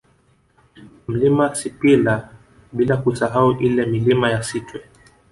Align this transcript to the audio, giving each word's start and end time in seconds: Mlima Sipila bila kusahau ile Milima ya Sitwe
Mlima 1.07 1.47
Sipila 1.55 2.29
bila 2.71 2.97
kusahau 2.97 3.51
ile 3.59 3.85
Milima 3.85 4.29
ya 4.31 4.43
Sitwe 4.43 4.79